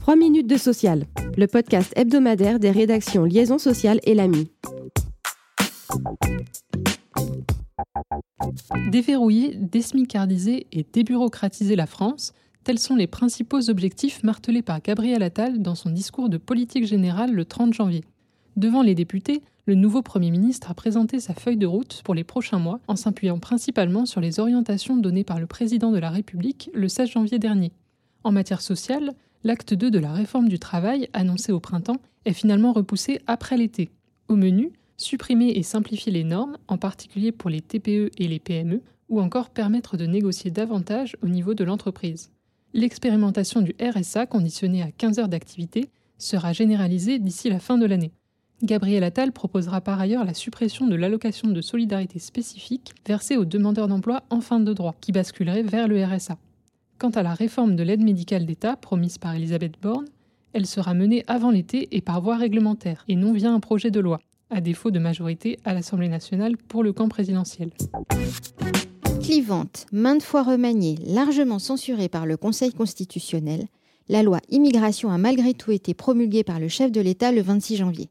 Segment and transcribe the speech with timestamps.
[0.00, 1.04] 3 minutes de social,
[1.36, 4.50] le podcast hebdomadaire des rédactions Liaison sociale et l'AMI.
[8.90, 12.32] Déverrouiller, désmicardiser et débureaucratiser la France,
[12.64, 17.32] tels sont les principaux objectifs martelés par Gabriel Attal dans son discours de politique générale
[17.32, 18.04] le 30 janvier.
[18.56, 22.24] Devant les députés, le nouveau Premier ministre a présenté sa feuille de route pour les
[22.24, 26.70] prochains mois en s'appuyant principalement sur les orientations données par le président de la République
[26.72, 27.72] le 16 janvier dernier.
[28.24, 29.12] En matière sociale,
[29.44, 33.90] l'acte 2 de la réforme du travail, annoncé au printemps, est finalement repoussé après l'été.
[34.28, 38.80] Au menu, supprimer et simplifier les normes, en particulier pour les TPE et les PME,
[39.10, 42.30] ou encore permettre de négocier davantage au niveau de l'entreprise.
[42.72, 48.12] L'expérimentation du RSA conditionnée à 15 heures d'activité sera généralisée d'ici la fin de l'année.
[48.62, 53.86] Gabriel Attal proposera par ailleurs la suppression de l'allocation de solidarité spécifique versée aux demandeurs
[53.86, 56.38] d'emploi en fin de droit, qui basculerait vers le RSA.
[56.98, 60.06] Quant à la réforme de l'aide médicale d'État promise par Elisabeth Borne,
[60.52, 64.00] elle sera menée avant l'été et par voie réglementaire, et non via un projet de
[64.00, 64.18] loi,
[64.50, 67.70] à défaut de majorité à l'Assemblée nationale pour le camp présidentiel.
[69.22, 73.66] Clivante, maintes fois remaniée, largement censurée par le Conseil constitutionnel,
[74.08, 77.76] la loi immigration a malgré tout été promulguée par le chef de l'État le 26
[77.76, 78.08] janvier.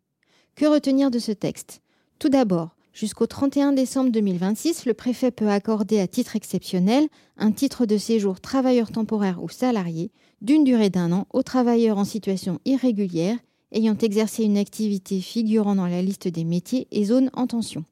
[0.58, 1.82] Que retenir de ce texte?
[2.18, 7.86] Tout d'abord, jusqu'au 31 décembre 2026, le préfet peut accorder à titre exceptionnel un titre
[7.86, 10.10] de séjour travailleur temporaire ou salarié
[10.42, 13.38] d'une durée d'un an aux travailleurs en situation irrégulière
[13.72, 17.86] ayant exercé une activité figurant dans la liste des métiers et zones en tension.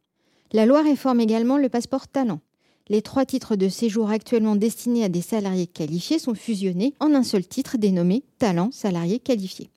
[0.51, 2.39] La loi réforme également le passeport talent.
[2.87, 7.23] Les trois titres de séjour actuellement destinés à des salariés qualifiés sont fusionnés en un
[7.23, 9.69] seul titre dénommé Talent salarié qualifié.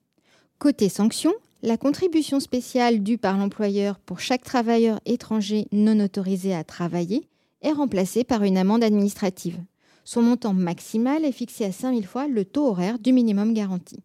[0.57, 6.63] Côté sanctions, la contribution spéciale due par l'employeur pour chaque travailleur étranger non autorisé à
[6.63, 7.27] travailler
[7.61, 9.57] est remplacée par une amende administrative.
[10.05, 13.99] Son montant maximal est fixé à 5000 fois le taux horaire du minimum garanti.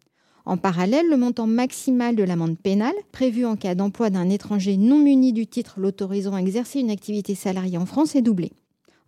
[0.45, 4.99] En parallèle, le montant maximal de l'amende pénale, prévu en cas d'emploi d'un étranger non
[4.99, 8.51] muni du titre l'autorisant à exercer une activité salariée en France, est doublé.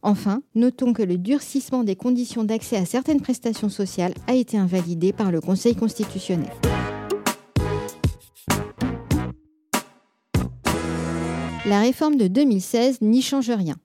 [0.02, 5.12] Enfin, notons que le durcissement des conditions d'accès à certaines prestations sociales a été invalidé
[5.12, 6.50] par le Conseil constitutionnel.
[11.68, 13.76] La réforme de 2016 n'y change rien.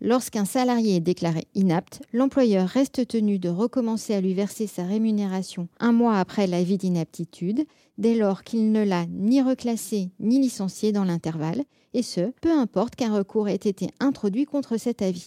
[0.00, 5.68] Lorsqu'un salarié est déclaré inapte, l'employeur reste tenu de recommencer à lui verser sa rémunération
[5.78, 7.66] un mois après l'avis d'inaptitude,
[7.98, 12.96] dès lors qu'il ne l'a ni reclassé ni licencié dans l'intervalle, et ce, peu importe
[12.96, 15.26] qu'un recours ait été introduit contre cet avis.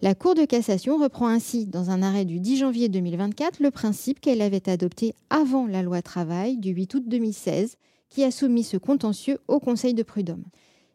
[0.00, 4.20] La Cour de cassation reprend ainsi, dans un arrêt du 10 janvier 2024, le principe
[4.20, 7.76] qu'elle avait adopté avant la loi travail du 8 août 2016,
[8.08, 10.44] qui a soumis ce contentieux au Conseil de prud'homme.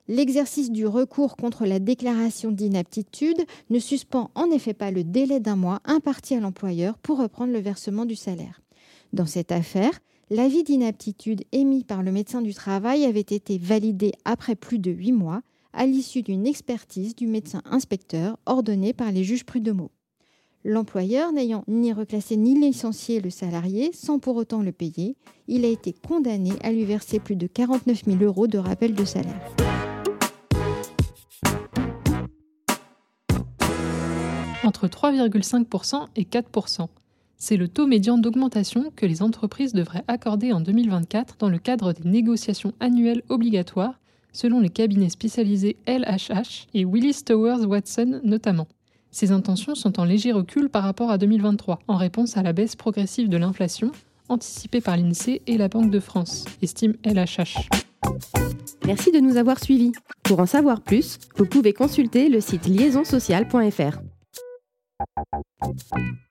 [0.09, 5.57] L'exercice du recours contre la déclaration d'inaptitude ne suspend en effet pas le délai d'un
[5.57, 8.62] mois imparti à l'employeur pour reprendre le versement du salaire.
[9.12, 14.56] Dans cette affaire, l'avis d'inaptitude émis par le médecin du travail avait été validé après
[14.56, 15.41] plus de huit mois
[15.73, 19.91] à l'issue d'une expertise du médecin inspecteur ordonnée par les juges prud'homaux.
[20.63, 25.17] L'employeur n'ayant ni reclassé ni licencié le salarié sans pour autant le payer,
[25.47, 29.06] il a été condamné à lui verser plus de 49 000 euros de rappel de
[29.06, 29.66] salaire.
[34.67, 36.88] Entre 3,5% et 4%.
[37.38, 41.94] C'est le taux médian d'augmentation que les entreprises devraient accorder en 2024 dans le cadre
[41.94, 43.97] des négociations annuelles obligatoires
[44.33, 48.67] selon les cabinets spécialisés LHH et Willis Towers Watson notamment.
[49.09, 52.75] Ces intentions sont en léger recul par rapport à 2023, en réponse à la baisse
[52.75, 53.94] progressive de l'inflation
[54.28, 57.69] anticipée par l'INSEE et la Banque de France, estime LHH.
[58.85, 59.94] Merci de nous avoir suivis.
[60.23, 64.01] Pour en savoir plus, vous pouvez consulter le site liaisonsocial.fr.
[65.62, 66.27] Thank you.